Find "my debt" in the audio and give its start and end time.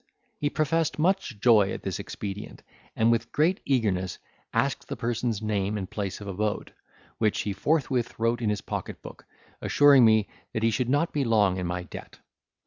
11.67-12.17